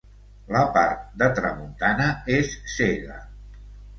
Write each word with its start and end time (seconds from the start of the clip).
La 0.53 0.61
part 0.77 1.03
de 1.21 1.27
tramuntana 1.39 2.09
és 2.37 2.57
cega. 2.79 3.21